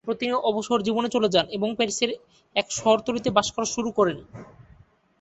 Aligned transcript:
এরপর 0.03 0.19
তিনি 0.21 0.33
অবসর 0.49 0.79
জীবনে 0.81 1.09
চলে 1.15 1.29
যান 1.29 1.45
এবং 1.49 1.69
প্যারিসের 1.77 2.11
এক 2.55 2.67
শহরতলীতে 2.71 3.29
বাস 3.37 3.47
করা 3.51 3.67
শুরু 3.75 3.89
করেন। 3.91 4.17